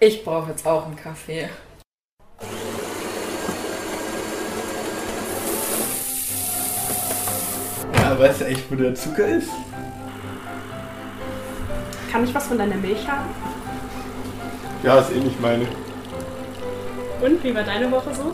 [0.00, 1.48] Ich brauche jetzt auch einen Kaffee.
[7.94, 9.50] Ja, weißt du echt, wo der Zucker ist?
[12.12, 13.28] Kann ich was von deiner Milch haben?
[14.84, 15.66] Ja, ist eh nicht meine.
[17.20, 18.32] Und wie war deine Woche so?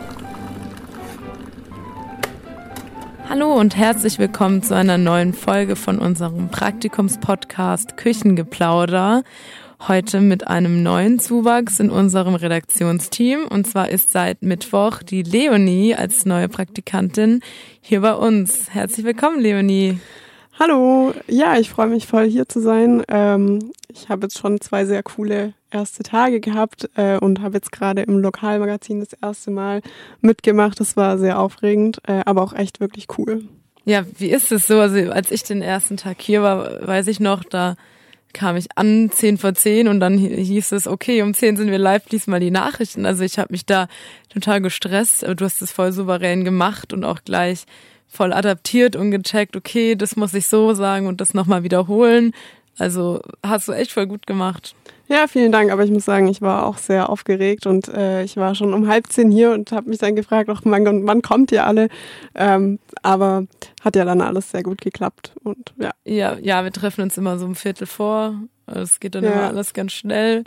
[3.26, 9.22] Hallo und herzlich willkommen zu einer neuen Folge von unserem Praktikumspodcast Küchengeplauder.
[9.86, 13.46] Heute mit einem neuen Zuwachs in unserem Redaktionsteam.
[13.46, 17.42] Und zwar ist seit Mittwoch die Leonie als neue Praktikantin
[17.82, 18.70] hier bei uns.
[18.70, 19.98] Herzlich willkommen, Leonie.
[20.58, 23.02] Hallo, ja, ich freue mich voll hier zu sein.
[23.08, 27.70] Ähm, ich habe jetzt schon zwei sehr coole erste Tage gehabt äh, und habe jetzt
[27.70, 29.82] gerade im Lokalmagazin das erste Mal
[30.22, 30.80] mitgemacht.
[30.80, 33.44] Das war sehr aufregend, äh, aber auch echt wirklich cool.
[33.84, 34.80] Ja, wie ist es so?
[34.80, 37.76] Also als ich den ersten Tag hier war, weiß ich noch, da
[38.34, 41.78] kam ich an, zehn vor zehn und dann hieß es, okay, um zehn sind wir
[41.78, 43.06] live, lies mal die Nachrichten.
[43.06, 43.88] Also ich habe mich da
[44.28, 47.64] total gestresst, aber du hast es voll souverän gemacht und auch gleich
[48.06, 52.32] voll adaptiert und gecheckt, okay, das muss ich so sagen und das nochmal wiederholen.
[52.76, 54.74] Also hast du echt voll gut gemacht.
[55.06, 55.70] Ja, vielen Dank.
[55.70, 58.88] Aber ich muss sagen, ich war auch sehr aufgeregt und äh, ich war schon um
[58.88, 61.88] halb zehn hier und habe mich dann gefragt, ach Gott, wann kommt ihr alle?
[62.34, 63.46] Ähm, aber
[63.82, 65.90] hat ja dann alles sehr gut geklappt und ja.
[66.04, 68.34] Ja, ja, wir treffen uns immer so um Viertel vor.
[68.66, 69.32] Es geht dann ja.
[69.32, 70.44] immer alles ganz schnell.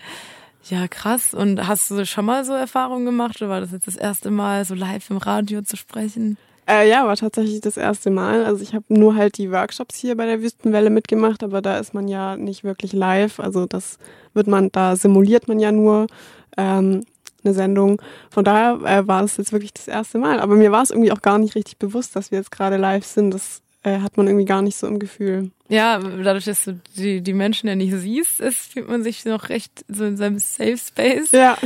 [0.70, 1.34] Ja, krass.
[1.34, 4.66] Und hast du schon mal so Erfahrungen gemacht oder war das jetzt das erste Mal,
[4.66, 6.38] so live im Radio zu sprechen?
[6.70, 8.44] Äh, ja, war tatsächlich das erste Mal.
[8.44, 11.94] Also ich habe nur halt die Workshops hier bei der Wüstenwelle mitgemacht, aber da ist
[11.94, 13.40] man ja nicht wirklich live.
[13.40, 13.98] Also das
[14.38, 16.08] wird man, da simuliert man ja nur
[16.56, 17.04] ähm,
[17.44, 18.02] eine Sendung.
[18.30, 20.40] Von daher äh, war es jetzt wirklich das erste Mal.
[20.40, 23.06] Aber mir war es irgendwie auch gar nicht richtig bewusst, dass wir jetzt gerade live
[23.06, 23.34] sind.
[23.34, 25.52] Das äh, hat man irgendwie gar nicht so im Gefühl.
[25.70, 29.50] Ja, dadurch, dass du die, die Menschen ja nicht siehst, ist, fühlt man sich noch
[29.50, 31.32] recht so in seinem Safe Space.
[31.32, 31.58] Ja.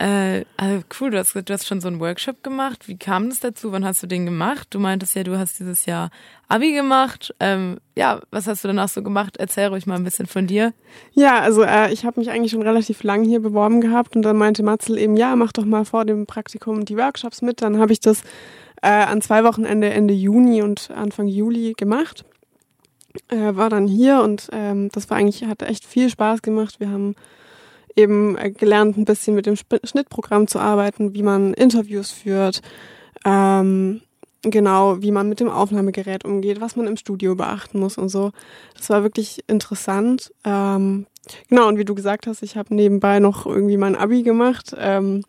[0.00, 2.86] Äh, also cool, du hast, du hast schon so einen Workshop gemacht.
[2.86, 3.72] Wie kam das dazu?
[3.72, 4.68] Wann hast du den gemacht?
[4.70, 6.10] Du meintest ja, du hast dieses Jahr
[6.46, 7.34] Abi gemacht.
[7.40, 9.36] Ähm, ja, was hast du danach so gemacht?
[9.38, 10.72] Erzähl ruhig mal ein bisschen von dir.
[11.14, 14.36] Ja, also äh, ich habe mich eigentlich schon relativ lang hier beworben gehabt und dann
[14.36, 17.60] meinte Matzel eben, ja, mach doch mal vor dem Praktikum die Workshops mit.
[17.60, 18.22] Dann habe ich das
[18.82, 22.24] äh, an zwei Wochenende Ende Juni und Anfang Juli gemacht.
[23.30, 26.78] Äh, war dann hier und ähm, das war eigentlich, hat echt viel Spaß gemacht.
[26.78, 27.16] Wir haben
[27.98, 32.62] eben gelernt, ein bisschen mit dem Schnittprogramm zu arbeiten, wie man Interviews führt,
[33.24, 34.00] ähm,
[34.42, 38.30] genau, wie man mit dem Aufnahmegerät umgeht, was man im Studio beachten muss und so.
[38.76, 40.32] Das war wirklich interessant.
[40.44, 41.06] Ähm,
[41.48, 44.74] genau, und wie du gesagt hast, ich habe nebenbei noch irgendwie mein Abi gemacht.
[44.78, 45.24] Ähm,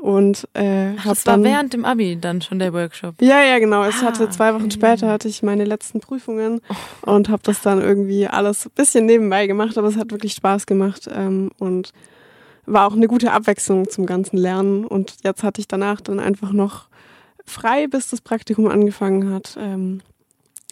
[0.00, 3.20] und äh, Ach, das war dann, während dem Abi dann schon der Workshop.
[3.20, 3.84] Ja, ja, genau.
[3.84, 4.72] Es ah, hatte zwei Wochen okay.
[4.72, 6.62] später hatte ich meine letzten Prüfungen
[7.04, 7.12] oh.
[7.12, 10.64] und habe das dann irgendwie alles ein bisschen nebenbei gemacht, aber es hat wirklich Spaß
[10.64, 11.92] gemacht ähm, und
[12.64, 14.86] war auch eine gute Abwechslung zum ganzen Lernen.
[14.86, 16.88] Und jetzt hatte ich danach dann einfach noch
[17.44, 19.58] frei, bis das Praktikum angefangen hat.
[19.60, 20.00] Ähm,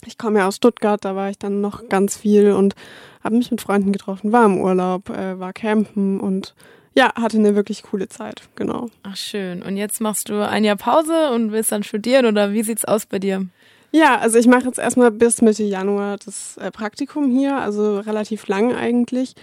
[0.06, 2.74] ich komme ja aus Stuttgart, da war ich dann noch ganz viel und
[3.22, 6.54] habe mich mit Freunden getroffen, war im Urlaub, äh, war campen und
[6.98, 8.88] ja, hatte eine wirklich coole Zeit, genau.
[9.04, 9.62] Ach schön.
[9.62, 13.06] Und jetzt machst du ein Jahr Pause und willst dann studieren oder wie sieht's aus
[13.06, 13.46] bei dir?
[13.92, 18.48] Ja, also ich mache jetzt erstmal bis Mitte Januar das äh, Praktikum hier, also relativ
[18.48, 19.36] lang eigentlich.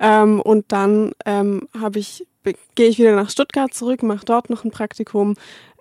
[0.00, 2.26] Ähm, und dann ähm, habe ich
[2.74, 5.34] gehe ich wieder nach Stuttgart zurück, mache dort noch ein Praktikum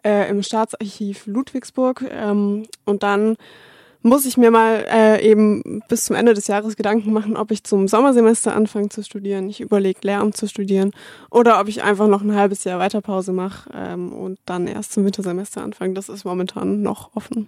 [0.03, 3.35] äh, im Staatsarchiv Ludwigsburg ähm, und dann
[4.05, 7.63] muss ich mir mal äh, eben bis zum Ende des Jahres Gedanken machen, ob ich
[7.63, 9.49] zum Sommersemester anfange zu studieren.
[9.49, 10.91] Ich überlege, Lehramt zu studieren
[11.31, 15.05] oder ob ich einfach noch ein halbes Jahr Weiterpause mache ähm, und dann erst zum
[15.05, 15.95] Wintersemester anfange.
[15.95, 17.47] Das ist momentan noch offen.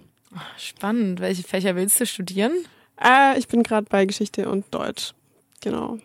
[0.58, 1.20] Spannend.
[1.20, 2.54] Welche Fächer willst du studieren?
[3.00, 5.14] Äh, ich bin gerade bei Geschichte und Deutsch.
[5.62, 6.00] Genau.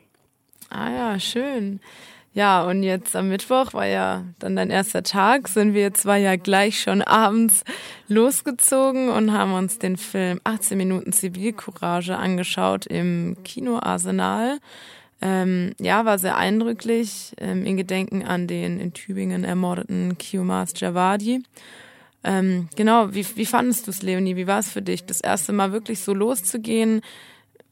[0.69, 1.81] Ah ja, schön.
[2.34, 6.37] Ja, und jetzt am Mittwoch war ja dann dein erster Tag, sind wir zwar ja
[6.37, 7.62] gleich schon abends
[8.09, 14.60] losgezogen und haben uns den Film 18 Minuten Zivilcourage angeschaut im Kino Arsenal.
[15.20, 21.43] Ähm, ja, war sehr eindrücklich, ähm, in Gedenken an den in Tübingen ermordeten Kiyomas Javadi.
[22.25, 24.37] Ähm, genau, wie, wie fandest du es, Leonie?
[24.37, 27.02] Wie war es für dich, das erste Mal wirklich so loszugehen?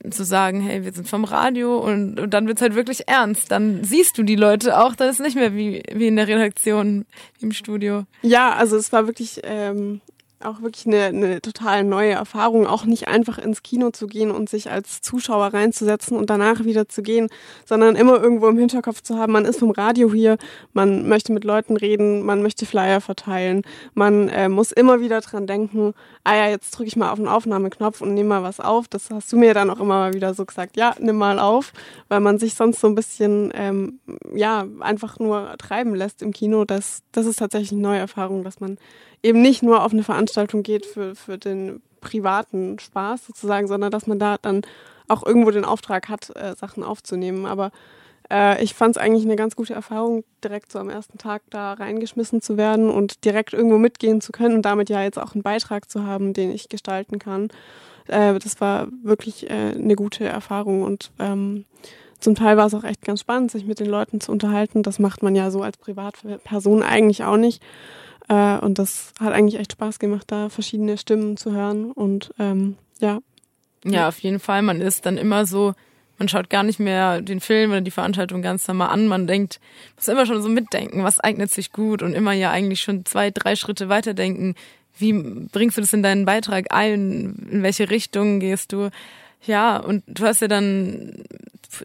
[0.09, 3.51] Zu sagen, hey, wir sind vom Radio und, und dann wird's halt wirklich ernst.
[3.51, 7.05] Dann siehst du die Leute auch, dann ist nicht mehr wie, wie in der Redaktion,
[7.41, 8.05] im Studio.
[8.23, 10.01] Ja, also es war wirklich ähm,
[10.45, 14.49] auch wirklich eine, eine total neue Erfahrung, auch nicht einfach ins Kino zu gehen und
[14.49, 17.29] sich als Zuschauer reinzusetzen und danach wieder zu gehen,
[17.67, 20.39] sondern immer irgendwo im Hinterkopf zu haben, man ist vom Radio hier,
[20.73, 23.63] man möchte mit Leuten reden, man möchte Flyer verteilen,
[23.95, 25.95] man äh, muss immer wieder dran denken,
[26.25, 28.89] ah ja, jetzt drücke ich mal auf den Aufnahmeknopf und nehme mal was auf.
[28.89, 31.73] Das hast du mir dann auch immer mal wieder so gesagt, ja, nimm mal auf,
[32.09, 34.01] weil man sich sonst so ein bisschen, ähm,
[34.35, 36.65] ja, einfach nur treiben lässt im Kino.
[36.65, 38.79] Das, das ist tatsächlich eine neue Erfahrung, dass man
[39.23, 44.07] eben nicht nur auf eine Veranstaltung geht für, für den privaten Spaß sozusagen, sondern dass
[44.07, 44.63] man da dann
[45.09, 47.47] auch irgendwo den Auftrag hat, äh, Sachen aufzunehmen.
[47.47, 47.73] Aber
[48.31, 51.75] äh, ich fand es eigentlich eine ganz gute Erfahrung, direkt so am ersten Tag da
[51.75, 55.43] reingeschmissen zu werden und direkt irgendwo mitgehen zu können und damit ja jetzt auch einen
[55.43, 57.49] Beitrag zu haben, den ich gestalten kann.
[58.07, 61.65] Äh, das war wirklich äh, eine gute Erfahrung und ähm,
[62.21, 64.83] zum Teil war es auch echt ganz spannend, sich mit den Leuten zu unterhalten.
[64.83, 67.63] Das macht man ja so als Privatperson eigentlich auch nicht.
[68.29, 71.91] Äh, und das hat eigentlich echt Spaß gemacht, da verschiedene Stimmen zu hören.
[71.93, 73.21] Und ähm, ja.
[73.85, 74.63] Ja, auf jeden Fall.
[74.63, 75.75] Man ist dann immer so,
[76.19, 79.09] man schaut gar nicht mehr den Film oder die Veranstaltung ganz normal an.
[79.09, 79.59] Man denkt,
[79.97, 83.31] muss immer schon so mitdenken, was eignet sich gut und immer ja eigentlich schon zwei,
[83.31, 84.55] drei Schritte weiterdenken.
[84.99, 87.49] Wie bringst du das in deinen Beitrag ein?
[87.51, 88.91] In welche Richtung gehst du?
[89.47, 91.25] Ja, und du hast ja dann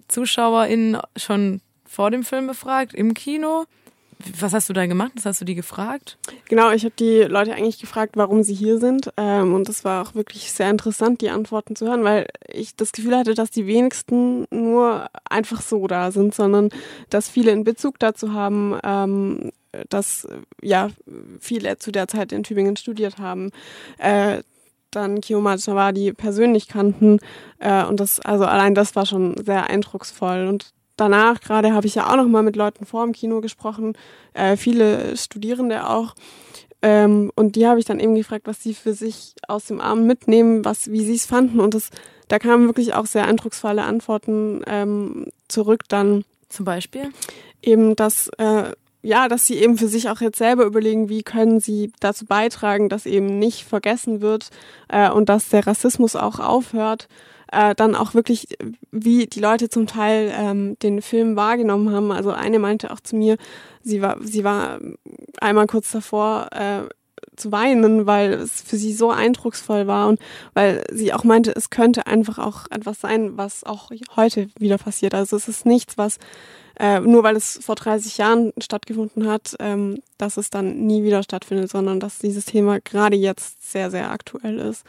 [0.08, 3.66] ZuschauerInnen schon vor dem Film befragt, im Kino.
[4.40, 5.12] Was hast du da gemacht?
[5.16, 6.18] Was hast du die gefragt?
[6.48, 9.12] Genau, ich habe die Leute eigentlich gefragt, warum sie hier sind.
[9.18, 12.92] Ähm, und das war auch wirklich sehr interessant, die Antworten zu hören, weil ich das
[12.92, 16.70] Gefühl hatte, dass die wenigsten nur einfach so da sind, sondern
[17.10, 19.52] dass viele in Bezug dazu haben, ähm,
[19.90, 20.28] dass
[20.62, 20.90] ja
[21.40, 23.52] viele zu der Zeit in Tübingen studiert haben.
[23.98, 24.44] Äh,
[24.92, 27.20] dann Kiyoma Chawadi persönlich kannten.
[27.60, 30.48] Äh, und das, also allein das war schon sehr eindrucksvoll.
[30.48, 33.94] Und danach gerade habe ich ja auch noch mal mit Leuten vor dem Kino gesprochen,
[34.34, 36.16] äh, viele Studierende auch.
[36.82, 40.06] Ähm, und die habe ich dann eben gefragt, was sie für sich aus dem Abend
[40.06, 41.60] mitnehmen, was, wie sie es fanden.
[41.60, 41.90] Und das,
[42.28, 46.26] da kamen wirklich auch sehr eindrucksvolle Antworten ähm, zurück dann.
[46.48, 47.10] Zum Beispiel?
[47.62, 48.72] Eben, dass äh,
[49.06, 52.90] ja, dass sie eben für sich auch jetzt selber überlegen, wie können sie dazu beitragen,
[52.90, 54.50] dass eben nicht vergessen wird
[54.88, 57.08] äh, und dass der Rassismus auch aufhört
[57.52, 58.48] äh, dann auch wirklich,
[58.92, 62.12] wie die Leute zum Teil ähm, den Film wahrgenommen haben.
[62.12, 63.38] Also eine meinte auch zu mir,
[63.82, 64.80] sie war, sie war
[65.40, 66.82] einmal kurz davor, äh,
[67.36, 70.20] zu weinen, weil es für sie so eindrucksvoll war und
[70.54, 75.14] weil sie auch meinte, es könnte einfach auch etwas sein, was auch heute wieder passiert.
[75.14, 76.18] Also es ist nichts, was
[76.80, 81.24] äh, nur weil es vor 30 Jahren stattgefunden hat, ähm, dass es dann nie wieder
[81.24, 84.86] stattfindet, sondern dass dieses Thema gerade jetzt sehr, sehr aktuell ist.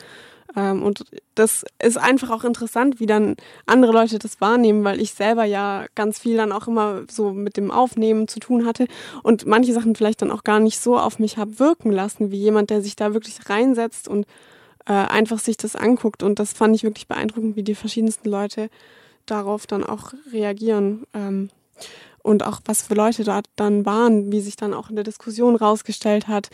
[0.57, 1.05] Ähm, und
[1.35, 3.37] das ist einfach auch interessant, wie dann
[3.67, 7.57] andere Leute das wahrnehmen, weil ich selber ja ganz viel dann auch immer so mit
[7.57, 8.87] dem Aufnehmen zu tun hatte
[9.23, 12.39] und manche Sachen vielleicht dann auch gar nicht so auf mich habe wirken lassen, wie
[12.39, 14.27] jemand, der sich da wirklich reinsetzt und
[14.87, 16.23] äh, einfach sich das anguckt.
[16.23, 18.71] Und das fand ich wirklich beeindruckend, wie die verschiedensten Leute
[19.27, 21.05] darauf dann auch reagieren.
[21.13, 21.51] Ähm,
[22.23, 25.57] und auch was für Leute dort dann waren, wie sich dann auch in der Diskussion
[25.57, 26.51] rausgestellt hat,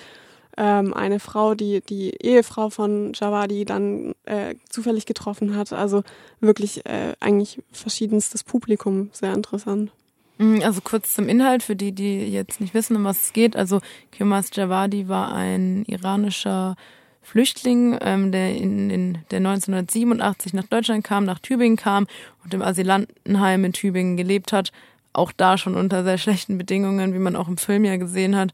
[0.57, 5.73] ähm, eine Frau, die die Ehefrau von Jawadi dann äh, zufällig getroffen hat.
[5.73, 6.03] Also
[6.41, 9.91] wirklich äh, eigentlich verschiedenstes Publikum, sehr interessant.
[10.39, 13.57] Mm, also kurz zum Inhalt für die, die jetzt nicht wissen, um was es geht.
[13.57, 13.81] Also
[14.11, 16.77] Kyomas Javadi war ein iranischer
[17.23, 22.07] Flüchtling, ähm, der in, in der 1987 nach Deutschland kam, nach Tübingen kam
[22.45, 24.73] und im Asylantenheim in Tübingen gelebt hat.
[25.12, 28.53] Auch da schon unter sehr schlechten Bedingungen, wie man auch im Film ja gesehen hat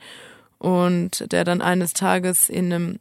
[0.59, 2.99] und der dann eines Tages in einem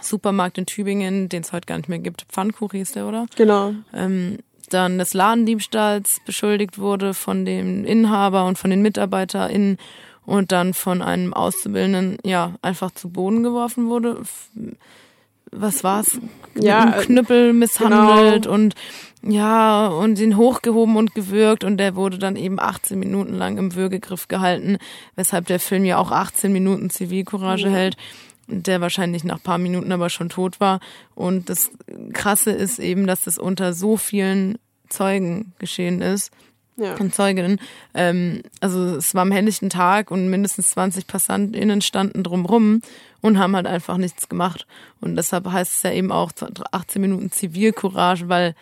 [0.00, 3.26] Supermarkt in Tübingen, den es heute gar nicht mehr gibt, Pfannkuchen hieß der, oder?
[3.36, 3.74] Genau.
[3.92, 4.38] Ähm,
[4.70, 9.76] dann des Ladendiebstahls beschuldigt wurde von dem Inhaber und von den MitarbeiterInnen
[10.24, 14.22] und dann von einem Auszubildenden, ja, einfach zu Boden geworfen wurde.
[15.50, 16.18] Was war's?
[16.54, 18.54] Ja, Mit einem Knüppel misshandelt genau.
[18.54, 18.74] und
[19.24, 23.74] ja, und ihn hochgehoben und gewürgt und der wurde dann eben 18 Minuten lang im
[23.76, 24.78] Würgegriff gehalten,
[25.14, 27.70] weshalb der Film ja auch 18 Minuten Zivilcourage ja.
[27.70, 27.96] hält,
[28.48, 30.80] der wahrscheinlich nach paar Minuten aber schon tot war.
[31.14, 31.70] Und das
[32.12, 36.32] Krasse ist eben, dass das unter so vielen Zeugen geschehen ist.
[36.76, 36.96] Ja.
[36.96, 37.60] Und Zeuginnen.
[37.92, 42.80] Ähm, also es war am helllichten Tag und mindestens 20 PassantInnen standen drumrum
[43.20, 44.66] und haben halt einfach nichts gemacht.
[45.00, 46.32] Und deshalb heißt es ja eben auch
[46.72, 48.54] 18 Minuten Zivilcourage, weil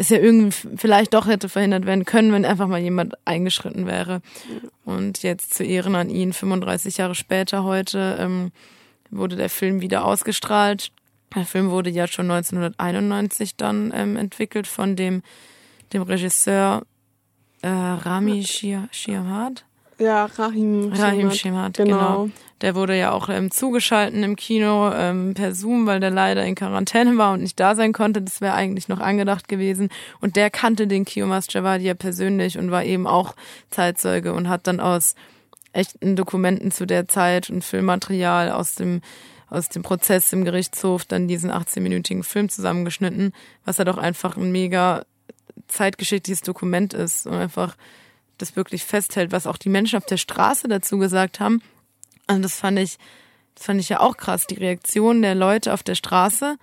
[0.00, 4.22] es ja irgendwie vielleicht doch hätte verhindert werden können, wenn einfach mal jemand eingeschritten wäre.
[4.86, 8.50] Und jetzt zu Ehren an ihn, 35 Jahre später heute, ähm,
[9.10, 10.90] wurde der Film wieder ausgestrahlt.
[11.34, 15.22] Der Film wurde ja schon 1991 dann ähm, entwickelt von dem,
[15.92, 16.82] dem Regisseur
[17.60, 19.66] äh, Rami Shihad.
[20.00, 20.92] Ja, Rahim.
[20.92, 21.96] Rahim Schemat, genau.
[21.96, 22.30] genau.
[22.62, 26.54] Der wurde ja auch ähm, zugeschalten im Kino ähm, per Zoom, weil der leider in
[26.54, 28.22] Quarantäne war und nicht da sein konnte.
[28.22, 29.90] Das wäre eigentlich noch angedacht gewesen.
[30.20, 33.34] Und der kannte den Kiomas Javadia persönlich und war eben auch
[33.70, 35.14] Zeitzeuge und hat dann aus
[35.72, 39.02] echten Dokumenten zu der Zeit und Filmmaterial aus dem
[39.48, 43.32] aus dem Prozess im Gerichtshof dann diesen 18-minütigen Film zusammengeschnitten,
[43.64, 45.04] was ja doch einfach ein mega
[45.66, 47.76] zeitgeschichtliches Dokument ist und einfach
[48.40, 51.62] das wirklich festhält, was auch die Menschen auf der Straße dazu gesagt haben.
[52.26, 52.98] Also das fand ich,
[53.54, 54.46] das fand ich ja auch krass.
[54.46, 56.56] Die Reaktionen der Leute auf der Straße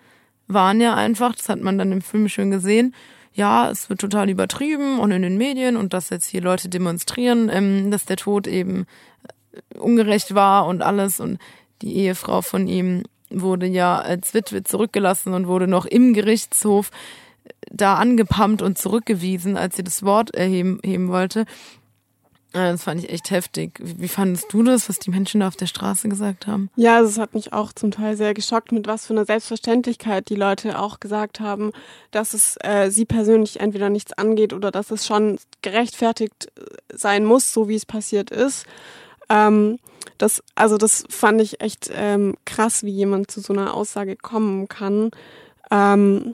[0.47, 2.95] waren ja einfach, das hat man dann im Film schön gesehen,
[3.33, 7.49] ja, es wird total übertrieben und in den Medien und dass jetzt hier Leute demonstrieren,
[7.53, 8.87] ähm, dass der Tod eben
[9.53, 11.37] äh, ungerecht war und alles und
[11.83, 16.89] die Ehefrau von ihm wurde ja als Witwe zurückgelassen und wurde noch im Gerichtshof
[17.71, 21.45] da angepumpt und zurückgewiesen, als sie das Wort erheben heben wollte.
[22.53, 23.79] Äh, das fand ich echt heftig.
[23.81, 26.69] Wie fandest du das, was die Menschen da auf der Straße gesagt haben?
[26.75, 30.35] Ja, es hat mich auch zum Teil sehr geschockt, mit was für einer Selbstverständlichkeit die
[30.35, 31.71] Leute auch gesagt haben,
[32.11, 36.61] dass es äh, sie persönlich entweder nichts angeht oder dass es schon gerechtfertigt äh,
[36.93, 38.65] sein muss, so wie es passiert ist.
[39.29, 39.77] Ähm,
[40.17, 44.67] das, also das fand ich echt ähm, krass, wie jemand zu so einer Aussage kommen
[44.67, 45.11] kann.
[45.69, 46.33] Ähm,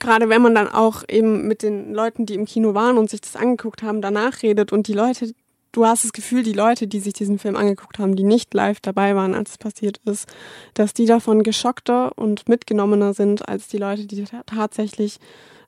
[0.00, 3.20] gerade wenn man dann auch eben mit den Leuten, die im Kino waren und sich
[3.20, 5.32] das angeguckt haben, danach redet und die Leute,
[5.72, 8.80] du hast das Gefühl, die Leute, die sich diesen Film angeguckt haben, die nicht live
[8.80, 10.28] dabei waren, als es passiert ist,
[10.74, 15.18] dass die davon geschockter und mitgenommener sind als die Leute, die tatsächlich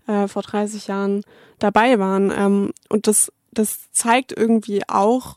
[0.07, 1.23] äh, vor 30 Jahren
[1.59, 2.33] dabei waren.
[2.37, 5.37] Ähm, und das, das zeigt irgendwie auch,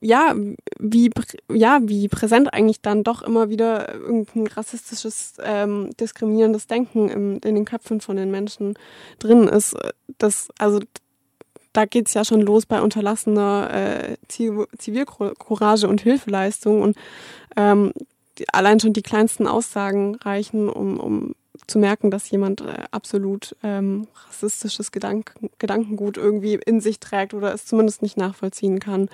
[0.00, 0.34] ja,
[0.78, 1.10] wie,
[1.52, 7.54] ja, wie präsent eigentlich dann doch immer wieder irgendein rassistisches, ähm, diskriminierendes Denken im, in
[7.54, 8.74] den Köpfen von den Menschen
[9.18, 9.76] drin ist.
[10.18, 10.80] Das, also,
[11.72, 16.96] da geht's ja schon los bei unterlassener äh, Zivilcourage und Hilfeleistung und
[17.56, 17.92] ähm,
[18.52, 21.34] allein schon die kleinsten Aussagen reichen, um, um
[21.68, 27.54] zu merken, dass jemand äh, absolut ähm, rassistisches Gedanken, Gedankengut irgendwie in sich trägt oder
[27.54, 29.08] es zumindest nicht nachvollziehen kann,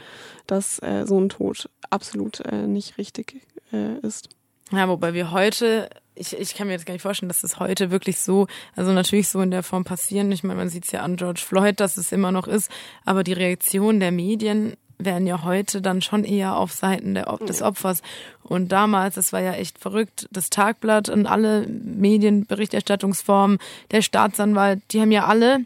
[0.46, 3.42] dass äh, so ein Tod absolut äh, nicht richtig
[3.72, 4.30] äh, ist.
[4.70, 7.90] Ja, wobei wir heute, ich, ich kann mir jetzt gar nicht vorstellen, dass das heute
[7.90, 10.32] wirklich so, also natürlich so in der Form passieren.
[10.32, 12.70] Ich meine, man sieht es ja an George Floyd, dass es immer noch ist,
[13.04, 17.62] aber die Reaktion der Medien wären ja heute dann schon eher auf Seiten der, des
[17.62, 18.02] Opfers.
[18.42, 23.58] Und damals, das war ja echt verrückt, das Tagblatt und alle Medienberichterstattungsformen,
[23.90, 25.60] der Staatsanwalt, die haben ja alle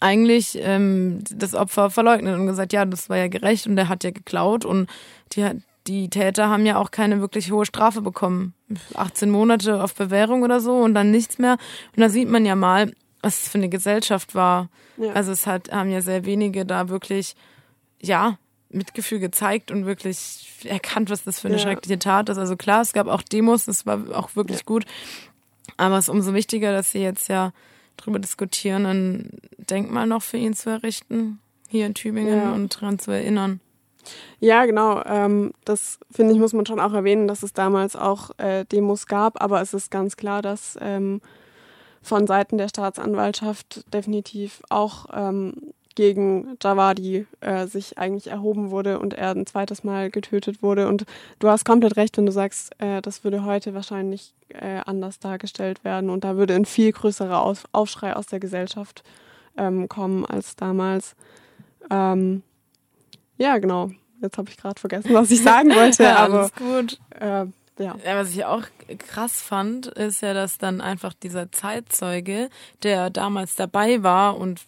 [0.00, 4.02] eigentlich ähm, das Opfer verleugnet und gesagt, ja, das war ja gerecht und der hat
[4.02, 4.90] ja geklaut und
[5.32, 5.48] die,
[5.86, 8.54] die Täter haben ja auch keine wirklich hohe Strafe bekommen.
[8.94, 11.56] 18 Monate auf Bewährung oder so und dann nichts mehr.
[11.94, 12.92] Und da sieht man ja mal,
[13.22, 14.68] was es für eine Gesellschaft war.
[14.96, 15.12] Ja.
[15.12, 17.36] Also es hat, haben ja sehr wenige da wirklich,
[18.00, 18.38] ja,
[18.72, 21.62] Mitgefühl gezeigt und wirklich erkannt, was das für eine ja.
[21.62, 22.38] schreckliche Tat ist.
[22.38, 24.64] Also klar, es gab auch Demos, das war auch wirklich ja.
[24.64, 24.84] gut.
[25.76, 27.52] Aber es ist umso wichtiger, dass sie jetzt ja
[27.96, 31.38] drüber diskutieren, ein Denkmal noch für ihn zu errichten,
[31.68, 32.52] hier in Tübingen ja.
[32.52, 33.60] und daran zu erinnern.
[34.40, 35.02] Ja, genau.
[35.04, 39.06] Ähm, das finde ich, muss man schon auch erwähnen, dass es damals auch äh, Demos
[39.06, 41.20] gab, aber es ist ganz klar, dass ähm,
[42.02, 45.54] von Seiten der Staatsanwaltschaft definitiv auch ähm,
[45.94, 50.88] gegen Javadi äh, sich eigentlich erhoben wurde und er ein zweites Mal getötet wurde.
[50.88, 51.04] Und
[51.38, 55.84] du hast komplett recht, wenn du sagst, äh, das würde heute wahrscheinlich äh, anders dargestellt
[55.84, 59.02] werden und da würde ein viel größerer Auf Aufschrei aus der Gesellschaft
[59.56, 61.14] ähm, kommen als damals.
[61.90, 62.42] Ähm,
[63.38, 63.90] ja, genau.
[64.20, 66.04] Jetzt habe ich gerade vergessen, was ich sagen wollte.
[66.04, 66.98] ja, aber alles gut.
[67.18, 67.46] Äh,
[67.78, 67.96] ja.
[68.04, 68.16] ja.
[68.16, 68.62] Was ich auch
[68.98, 72.48] krass fand, ist ja, dass dann einfach dieser Zeitzeuge,
[72.82, 74.60] der damals dabei war und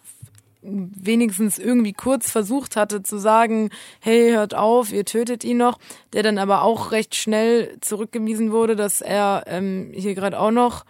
[0.65, 3.69] wenigstens irgendwie kurz versucht hatte zu sagen,
[3.99, 5.77] hey, hört auf, ihr tötet ihn noch,
[6.13, 10.85] der dann aber auch recht schnell zurückgewiesen wurde, dass er ähm, hier gerade auch noch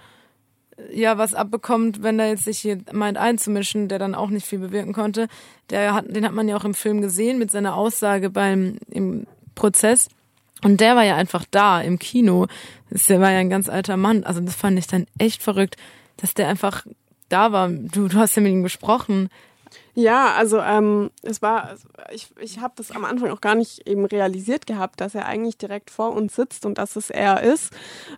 [0.78, 4.46] äh, ja was abbekommt, wenn er jetzt sich hier meint einzumischen, der dann auch nicht
[4.46, 5.28] viel bewirken konnte.
[5.70, 9.28] Der hat, den hat man ja auch im Film gesehen mit seiner Aussage beim im
[9.56, 10.10] Prozess.
[10.64, 12.48] Und der war ja einfach da im Kino.
[12.90, 14.24] Das war ja ein ganz alter Mann.
[14.24, 15.76] Also das fand ich dann echt verrückt,
[16.18, 16.86] dass der einfach
[17.30, 17.70] da war.
[17.70, 19.30] Du, du hast ja mit ihm gesprochen.
[19.94, 21.76] Ja, also ähm, es war,
[22.12, 25.58] ich, ich habe das am Anfang auch gar nicht eben realisiert gehabt, dass er eigentlich
[25.58, 27.74] direkt vor uns sitzt und dass es er ist.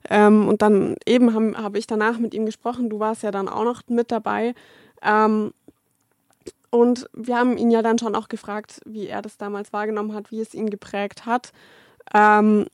[0.10, 3.48] Ähm, und dann eben habe hab ich danach mit ihm gesprochen, du warst ja dann
[3.48, 4.56] auch noch mit dabei.
[5.04, 5.54] Ähm,
[6.70, 10.32] und wir haben ihn ja dann schon auch gefragt, wie er das damals wahrgenommen hat,
[10.32, 11.54] wie es ihn geprägt hat.
[12.14, 12.66] Ähm,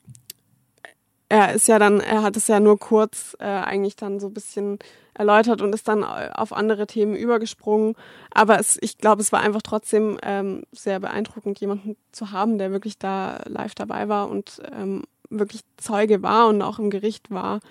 [1.34, 4.36] er ist ja dann, er hat es ja nur kurz äh, eigentlich dann so ein
[4.36, 4.78] bisschen
[5.16, 7.96] erläutert und ist dann auf andere Themen übergesprungen.
[8.32, 12.70] Aber es, ich glaube, es war einfach trotzdem ähm, sehr beeindruckend, jemanden zu haben, der
[12.70, 17.62] wirklich da live dabei war und ähm, wirklich Zeuge war und auch im Gericht war.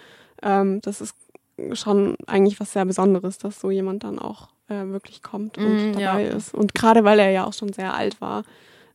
[0.43, 1.15] Ähm, das ist
[1.75, 5.93] schon eigentlich was sehr Besonderes, dass so jemand dann auch äh, wirklich kommt und mm,
[5.93, 6.37] dabei ja.
[6.37, 6.53] ist.
[6.53, 8.43] Und gerade weil er ja auch schon sehr alt war.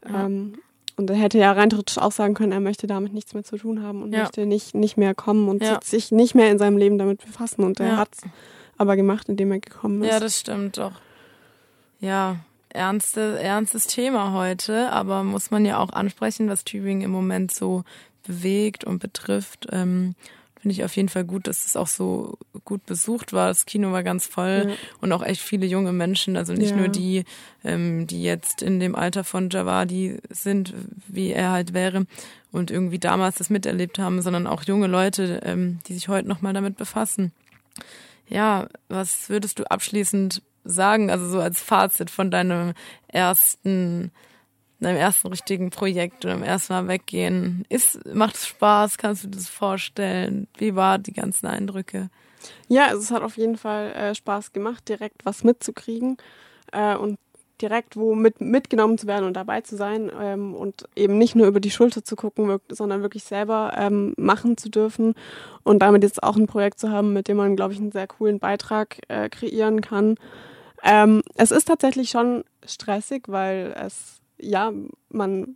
[0.05, 0.25] Ja.
[0.25, 0.57] Ähm,
[0.97, 3.57] und er hätte ja rein theoretisch auch sagen können, er möchte damit nichts mehr zu
[3.57, 4.21] tun haben und ja.
[4.21, 5.79] möchte nicht, nicht mehr kommen und ja.
[5.83, 7.63] sich nicht mehr in seinem Leben damit befassen.
[7.63, 7.97] Und er ja.
[7.97, 8.21] hat es
[8.77, 10.09] aber gemacht, indem er gekommen ist.
[10.09, 10.93] Ja, das stimmt doch.
[11.99, 12.37] Ja,
[12.69, 17.83] ernste, ernstes Thema heute, aber muss man ja auch ansprechen, was Tübingen im Moment so
[18.25, 19.67] bewegt und betrifft.
[19.71, 20.15] Ähm,
[20.59, 23.47] finde ich auf jeden Fall gut, dass es auch so gut besucht war.
[23.47, 24.75] Das Kino war ganz voll ja.
[25.01, 26.35] und auch echt viele junge Menschen.
[26.35, 26.77] Also nicht ja.
[26.77, 27.23] nur die,
[27.63, 30.73] ähm, die jetzt in dem Alter von Javadi sind,
[31.07, 32.05] wie er halt wäre
[32.51, 36.53] und irgendwie damals das miterlebt haben, sondern auch junge Leute, ähm, die sich heute nochmal
[36.53, 37.31] damit befassen.
[38.27, 42.73] Ja, was würdest du abschließend sagen, also so als Fazit von deinem
[43.07, 44.11] ersten
[44.79, 47.65] deinem ersten richtigen Projekt oder im ersten Mal weggehen.
[47.69, 48.97] Ist, macht es Spaß?
[48.97, 50.47] Kannst du dir das vorstellen?
[50.57, 52.09] Wie waren die ganzen Eindrücke?
[52.67, 56.17] Ja, also es hat auf jeden Fall äh, Spaß gemacht, direkt was mitzukriegen
[56.71, 57.17] äh, und
[57.61, 61.47] direkt wo mit, mitgenommen zu werden und dabei zu sein ähm, und eben nicht nur
[61.47, 65.15] über die Schulter zu gucken, sondern wirklich selber ähm, machen zu dürfen
[65.63, 68.07] und damit jetzt auch ein Projekt zu haben, mit dem man, glaube ich, einen sehr
[68.07, 70.15] coolen Beitrag äh, kreieren kann.
[70.83, 74.71] Ähm, es ist tatsächlich schon stressig, weil es ja,
[75.09, 75.55] man,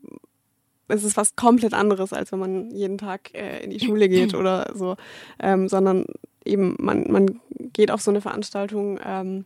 [0.88, 4.34] es ist was komplett anderes, als wenn man jeden Tag äh, in die Schule geht
[4.36, 4.98] oder so,
[5.40, 6.06] ähm, sondern
[6.46, 7.40] eben man, man
[7.74, 9.46] geht auf so eine Veranstaltung ähm,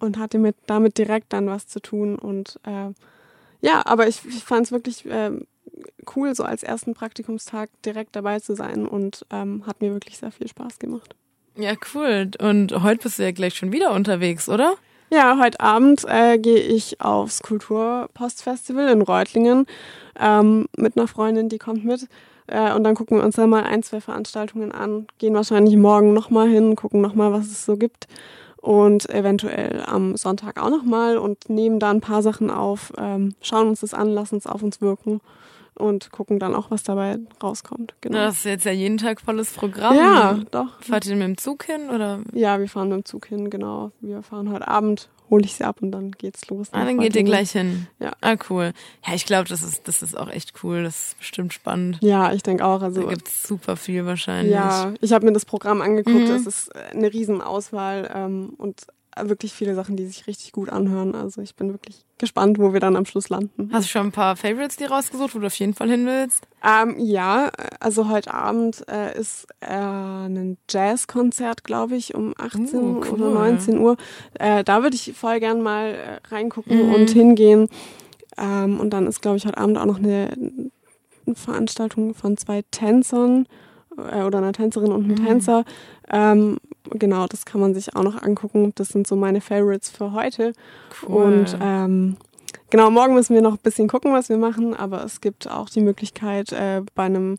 [0.00, 2.90] und hatte mit, damit direkt dann was zu tun und äh,
[3.64, 5.30] ja, aber ich, ich fand es wirklich äh,
[6.16, 10.32] cool, so als ersten Praktikumstag direkt dabei zu sein und ähm, hat mir wirklich sehr
[10.32, 11.14] viel Spaß gemacht.
[11.56, 12.30] Ja, cool.
[12.40, 14.74] Und heute bist du ja gleich schon wieder unterwegs, oder?
[15.14, 19.66] Ja, heute Abend äh, gehe ich aufs Kulturpostfestival in Reutlingen
[20.18, 22.08] ähm, mit einer Freundin, die kommt mit.
[22.46, 26.14] Äh, und dann gucken wir uns dann mal ein, zwei Veranstaltungen an, gehen wahrscheinlich morgen
[26.14, 28.08] nochmal hin, gucken nochmal, was es so gibt.
[28.56, 33.68] Und eventuell am Sonntag auch nochmal und nehmen da ein paar Sachen auf, ähm, schauen
[33.68, 35.20] uns das an, lassen es auf uns wirken
[35.74, 37.94] und gucken dann auch, was dabei rauskommt.
[38.00, 38.18] Genau.
[38.18, 39.96] Das ist jetzt ja jeden Tag volles Programm.
[39.96, 40.80] Ja, doch.
[40.82, 42.20] Fahrt ihr mit dem Zug hin oder?
[42.32, 43.92] Ja, wir fahren mit dem Zug hin, genau.
[44.00, 46.68] Wir fahren heute Abend, hole ich sie ab und dann geht's los.
[46.72, 47.86] Ah, dann geht ihr gleich hin.
[47.98, 48.12] Ja.
[48.20, 48.72] Ah, cool.
[49.06, 50.82] Ja, ich glaube, das ist, das ist auch echt cool.
[50.82, 51.98] Das ist bestimmt spannend.
[52.02, 52.82] Ja, ich denke auch.
[52.82, 54.52] Also, da gibt's super viel wahrscheinlich.
[54.52, 56.28] Ja, ich habe mir das Programm angeguckt.
[56.28, 56.34] Mhm.
[56.34, 58.86] Es ist eine Riesenauswahl ähm, und
[59.20, 61.14] wirklich viele Sachen, die sich richtig gut anhören.
[61.14, 63.70] Also ich bin wirklich gespannt, wo wir dann am Schluss landen.
[63.72, 66.46] Hast du schon ein paar Favorites dir rausgesucht, wo du auf jeden Fall hin willst?
[66.64, 73.00] Ähm, ja, also heute Abend äh, ist äh, ein Jazzkonzert, glaube ich, um 18 uh,
[73.00, 73.08] cool.
[73.10, 73.96] oder 19 Uhr.
[74.34, 76.94] Äh, da würde ich voll gern mal äh, reingucken mhm.
[76.94, 77.68] und hingehen.
[78.38, 80.30] Ähm, und dann ist, glaube ich, heute Abend auch noch eine,
[81.26, 83.46] eine Veranstaltung von zwei Tänzern
[83.96, 85.26] äh, oder einer Tänzerin und einem mhm.
[85.26, 85.64] Tänzer.
[86.10, 86.58] Ähm,
[86.90, 88.72] genau, das kann man sich auch noch angucken.
[88.74, 90.52] Das sind so meine Favorites für heute.
[91.06, 91.22] Cool.
[91.24, 92.16] Und ähm,
[92.70, 95.68] genau, morgen müssen wir noch ein bisschen gucken, was wir machen, aber es gibt auch
[95.68, 97.36] die Möglichkeit, äh, bei einem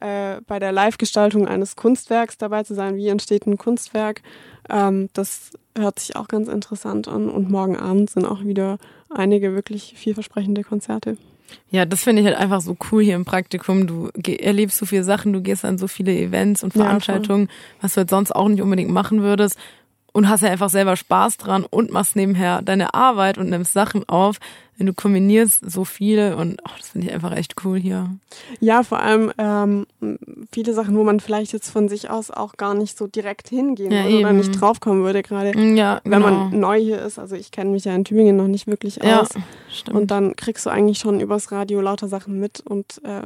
[0.00, 2.96] äh, bei der Live-Gestaltung eines Kunstwerks dabei zu sein.
[2.96, 4.22] Wie entsteht ein Kunstwerk?
[4.68, 7.28] Ähm, das hört sich auch ganz interessant an.
[7.28, 8.78] Und morgen Abend sind auch wieder
[9.10, 11.16] einige wirklich vielversprechende Konzerte.
[11.70, 13.86] Ja, das finde ich halt einfach so cool hier im Praktikum.
[13.86, 17.94] Du erlebst so viele Sachen, du gehst an so viele Events und Veranstaltungen, ja, was
[17.94, 19.58] du halt sonst auch nicht unbedingt machen würdest
[20.18, 24.08] und hast ja einfach selber Spaß dran und machst nebenher deine Arbeit und nimmst Sachen
[24.08, 24.38] auf.
[24.76, 28.10] Wenn du kombinierst so viele und oh, das finde ich einfach echt cool hier.
[28.58, 29.86] Ja, vor allem ähm,
[30.52, 33.92] viele Sachen, wo man vielleicht jetzt von sich aus auch gar nicht so direkt hingehen
[33.92, 36.30] ja, würde oder nicht draufkommen würde, gerade mm, ja, wenn genau.
[36.30, 37.20] man neu hier ist.
[37.20, 39.28] Also ich kenne mich ja in Tübingen noch nicht wirklich aus.
[39.34, 39.96] Ja, stimmt.
[39.96, 43.22] Und dann kriegst du eigentlich schon übers Radio lauter Sachen mit und äh,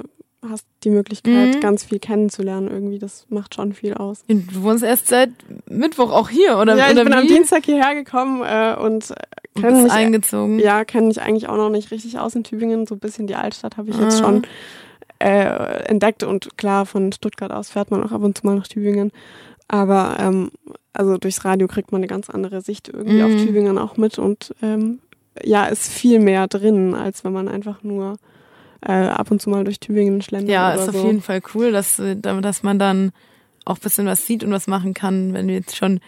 [0.49, 1.61] hast die Möglichkeit, mhm.
[1.61, 2.99] ganz viel kennenzulernen irgendwie.
[2.99, 4.25] Das macht schon viel aus.
[4.27, 5.31] Du wohnst erst seit
[5.69, 6.77] Mittwoch auch hier, oder?
[6.77, 7.17] Ja, ich oder bin wie?
[7.19, 10.59] am Dienstag hierher gekommen äh, und äh, kenne mich eingezogen.
[10.59, 12.87] Ja, kenne mich eigentlich auch noch nicht richtig aus in Tübingen.
[12.87, 14.03] So ein bisschen die Altstadt habe ich ah.
[14.03, 14.43] jetzt schon
[15.21, 18.67] äh, entdeckt und klar, von Stuttgart aus fährt man auch ab und zu mal nach
[18.67, 19.13] Tübingen.
[19.69, 20.51] Aber ähm,
[20.93, 23.25] also durchs Radio kriegt man eine ganz andere Sicht irgendwie mhm.
[23.25, 24.99] auf Tübingen auch mit und ähm,
[25.43, 28.17] ja, ist viel mehr drin, als wenn man einfach nur
[28.87, 30.51] äh, ab und zu mal durch Tübingen schlendern.
[30.51, 33.13] Ja, ist auf jeden Fall cool, dass, dass man dann
[33.65, 36.01] auch ein bisschen was sieht und was machen kann, wenn wir jetzt schon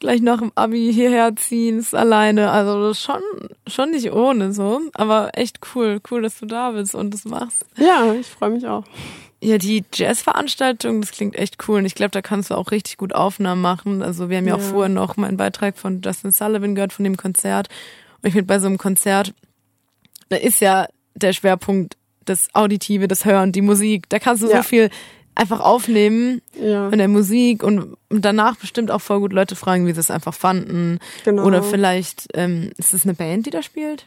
[0.00, 2.50] gleich nach dem Abi hierher ziehen, ist alleine.
[2.50, 3.22] Also das ist schon,
[3.66, 4.80] schon nicht ohne so.
[4.94, 7.64] Aber echt cool, cool, dass du da bist und das machst.
[7.76, 8.84] Ja, ich freue mich auch.
[9.42, 11.78] Ja, die Jazzveranstaltung, das klingt echt cool.
[11.78, 14.02] Und ich glaube, da kannst du auch richtig gut Aufnahmen machen.
[14.02, 17.04] Also wir haben ja, ja auch vorher noch meinen Beitrag von Justin Sullivan gehört von
[17.04, 17.68] dem Konzert.
[18.22, 19.34] Und ich finde, bei so einem Konzert,
[20.28, 24.08] da ist ja der Schwerpunkt das Auditive, das Hören, die Musik.
[24.08, 24.58] Da kannst du ja.
[24.58, 24.90] so viel
[25.34, 26.90] einfach aufnehmen ja.
[26.90, 30.34] von der Musik und danach bestimmt auch voll gut Leute fragen, wie sie es einfach
[30.34, 30.98] fanden.
[31.24, 31.44] Genau.
[31.44, 34.06] Oder vielleicht, ähm, ist es eine Band, die da spielt?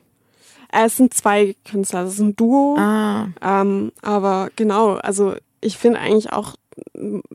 [0.72, 2.76] Äh, es sind zwei Künstler, es ist ein Duo.
[2.78, 3.30] Ah.
[3.42, 6.56] Ähm, aber genau, also ich finde eigentlich auch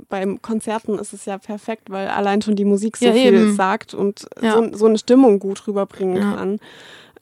[0.08, 3.56] beim Konzerten ist es ja perfekt, weil allein schon die Musik so ja, viel eben.
[3.56, 4.54] sagt und ja.
[4.54, 6.60] so, so, eine Stimmung gut rüberbringen kann.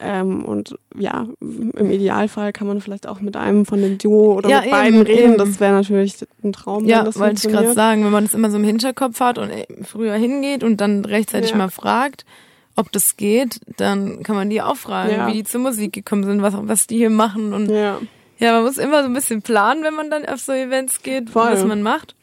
[0.01, 4.49] Ähm, und ja, im Idealfall kann man vielleicht auch mit einem von den Duo oder
[4.49, 5.35] ja, mit beiden reden.
[5.35, 5.39] Eben.
[5.39, 6.87] Das wäre natürlich ein Traum.
[6.87, 9.51] Ja, wollte ich gerade sagen, wenn man das immer so im Hinterkopf hat und
[9.83, 12.25] früher hingeht und dann rechtzeitig mal fragt,
[12.77, 15.27] ob das geht, dann kann man die auch fragen, ja.
[15.27, 17.53] wie die zur Musik gekommen sind, was, was die hier machen.
[17.53, 17.99] Und ja.
[18.39, 21.31] ja, man muss immer so ein bisschen planen, wenn man dann auf so Events geht,
[21.31, 21.51] Voll.
[21.51, 22.15] was man macht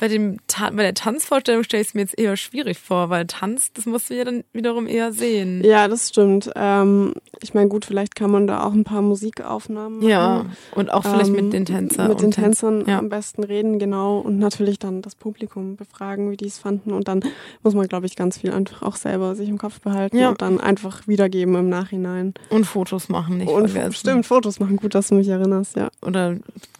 [0.00, 0.38] bei, dem
[0.72, 4.08] bei der Tanzvorstellung stelle ich es mir jetzt eher schwierig vor, weil Tanz, das musst
[4.08, 5.62] du ja dann wiederum eher sehen.
[5.62, 6.50] Ja, das stimmt.
[6.56, 10.08] Ähm, ich meine, gut, vielleicht kann man da auch ein paar Musikaufnahmen machen.
[10.08, 12.08] Ja, und auch vielleicht ähm, mit den Tänzern.
[12.08, 12.98] Mit den Tänzern ja.
[12.98, 14.18] am besten reden, genau.
[14.18, 16.92] Und natürlich dann das Publikum befragen, wie die es fanden.
[16.92, 17.22] Und dann
[17.62, 20.30] muss man, glaube ich, ganz viel einfach auch selber sich im Kopf behalten ja.
[20.30, 22.32] und dann einfach wiedergeben im Nachhinein.
[22.48, 23.92] Und Fotos machen, nicht und vergessen.
[23.92, 24.76] Stimmt, Fotos machen.
[24.76, 25.90] Gut, dass du mich erinnerst, ja.
[26.00, 26.36] Oder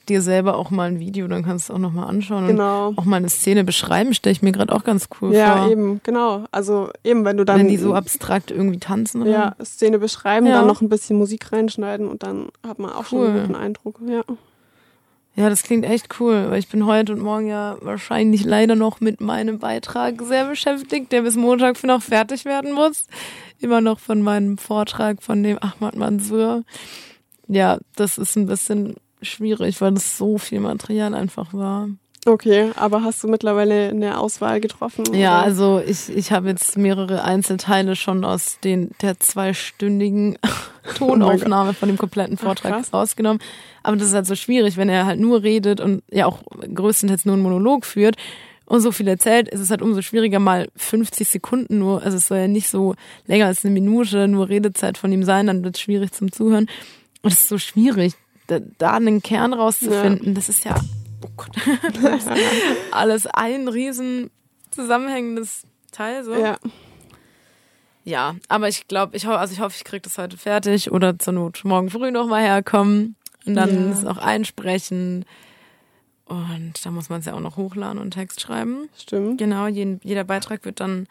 [0.08, 2.46] dir selber auch mal ein Video, dann kannst du auch nochmal anschauen.
[2.46, 2.88] Genau.
[2.88, 5.66] Und auch mal eine Szene beschreiben, stelle ich mir gerade auch ganz cool ja, vor.
[5.66, 6.44] Ja, eben, genau.
[6.50, 7.60] Also eben, wenn du dann.
[7.60, 9.22] Wenn die so abstrakt irgendwie tanzen.
[9.22, 9.30] Oder?
[9.30, 10.58] Ja, Szene beschreiben, ja.
[10.58, 13.04] dann noch ein bisschen Musik reinschneiden und dann hat man auch cool.
[13.04, 14.00] schon einen guten Eindruck.
[14.06, 14.22] Ja.
[15.36, 19.00] Ja, das klingt echt cool, weil ich bin heute und morgen ja wahrscheinlich leider noch
[19.00, 23.06] mit meinem Beitrag sehr beschäftigt, der bis Montag für noch fertig werden muss.
[23.60, 26.64] Immer noch von meinem Vortrag von dem Ahmad Mansur.
[27.46, 31.88] Ja, das ist ein bisschen schwierig, weil es so viel Material einfach war.
[32.26, 35.04] Okay, aber hast du mittlerweile eine Auswahl getroffen?
[35.14, 35.44] Ja, oder?
[35.46, 40.36] also ich, ich habe jetzt mehrere Einzelteile schon aus den der zweistündigen
[40.96, 43.40] Tonaufnahme oh von dem kompletten Vortrag Ach, rausgenommen.
[43.82, 46.40] Aber das ist halt so schwierig, wenn er halt nur redet und ja auch
[46.74, 48.16] größtenteils nur einen Monolog führt
[48.66, 52.28] und so viel erzählt, ist es halt umso schwieriger, mal 50 Sekunden nur, also es
[52.28, 52.94] soll ja nicht so
[53.26, 56.68] länger als eine Minute nur Redezeit von ihm sein, dann wird es schwierig zum Zuhören.
[57.22, 58.14] Und es ist so schwierig
[58.50, 60.34] da, einen Kern rauszufinden, ja.
[60.34, 60.74] das ist ja
[61.24, 61.50] oh Gott,
[62.92, 64.30] alles ein riesen
[64.70, 66.34] zusammenhängendes Teil so.
[66.34, 66.58] Ja.
[68.04, 71.18] Ja, aber ich glaube, ich hoffe, also ich hoffe, ich kriege das heute fertig oder
[71.18, 73.92] zur Not morgen früh noch mal herkommen und dann ja.
[73.92, 75.26] es auch einsprechen.
[76.24, 78.88] Und da muss man es ja auch noch hochladen und Text schreiben.
[78.96, 79.38] Stimmt.
[79.38, 81.08] Genau, jeden, jeder Beitrag wird dann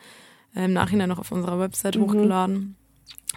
[0.56, 2.02] äh, im Nachhinein noch auf unserer Website mhm.
[2.02, 2.76] hochgeladen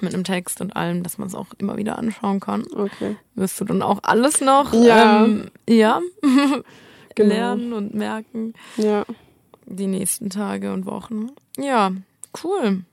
[0.00, 2.64] mit einem Text und allem, dass man es auch immer wieder anschauen kann.
[2.74, 3.16] Okay.
[3.34, 6.00] Wirst du dann auch alles noch ja, ähm, ja
[7.14, 7.34] genau.
[7.34, 8.54] lernen und merken.
[8.76, 9.04] Ja.
[9.66, 11.30] Die nächsten Tage und Wochen.
[11.56, 11.92] Ja,
[12.42, 12.84] cool.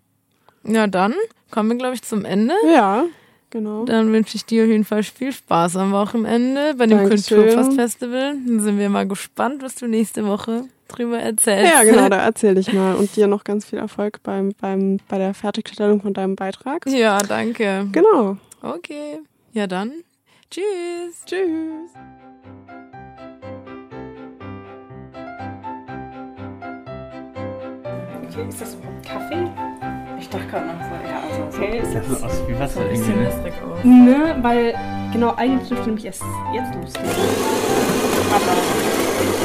[0.63, 1.13] Ja, dann
[1.51, 2.53] kommen wir, glaube ich, zum Ende.
[2.71, 3.05] Ja,
[3.49, 3.85] genau.
[3.85, 8.35] Dann wünsche ich dir auf jeden Fall viel Spaß am Wochenende bei dem Kulturfest-Festival.
[8.45, 11.71] Dann sind wir mal gespannt, was du nächste Woche drüber erzählst.
[11.71, 12.95] Ja, genau, da erzähle ich mal.
[12.95, 16.85] Und dir noch ganz viel Erfolg beim, beim, bei der Fertigstellung von deinem Beitrag.
[16.87, 17.87] Ja, danke.
[17.91, 18.37] Genau.
[18.61, 19.19] Okay.
[19.53, 19.91] Ja, dann.
[20.51, 21.23] Tschüss.
[21.25, 21.91] Tschüss.
[28.27, 29.98] Okay, ist das überhaupt Kaffee?
[30.19, 32.81] Ich dachte gerade noch so, ja, also okay, ist das, das so aus wie Wasser
[32.81, 33.83] ein bisschen lästrig aus.
[33.83, 34.75] Ne, weil
[35.13, 37.09] genau eigentlich dürfte nämlich erst jetzt losgehen.
[38.29, 39.38] Aber